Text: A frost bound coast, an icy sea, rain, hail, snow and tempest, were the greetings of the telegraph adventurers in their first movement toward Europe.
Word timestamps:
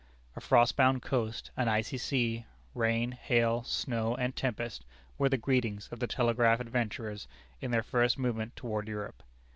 A 0.35 0.41
frost 0.41 0.75
bound 0.75 1.03
coast, 1.03 1.51
an 1.55 1.67
icy 1.67 1.99
sea, 1.99 2.47
rain, 2.73 3.11
hail, 3.11 3.61
snow 3.63 4.15
and 4.15 4.35
tempest, 4.35 4.83
were 5.19 5.29
the 5.29 5.37
greetings 5.37 5.87
of 5.91 5.99
the 5.99 6.07
telegraph 6.07 6.59
adventurers 6.59 7.27
in 7.61 7.69
their 7.69 7.83
first 7.83 8.17
movement 8.17 8.55
toward 8.55 8.87
Europe. 8.87 9.21